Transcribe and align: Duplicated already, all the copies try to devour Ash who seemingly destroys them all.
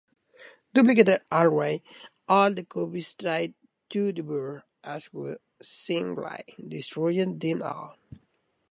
Duplicated 0.73 1.21
already, 1.31 1.83
all 2.27 2.51
the 2.51 2.63
copies 2.63 3.13
try 3.13 3.53
to 3.89 4.11
devour 4.11 4.63
Ash 4.83 5.07
who 5.11 5.37
seemingly 5.61 6.39
destroys 6.69 7.17
them 7.37 7.61
all. 7.61 7.95